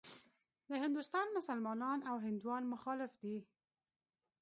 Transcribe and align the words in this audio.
د 0.69 0.71
هندوستان 0.83 1.27
مسلمانان 1.37 1.99
او 2.09 2.15
هندوان 2.25 2.63
مخالف 2.73 3.11
دي. 3.23 3.37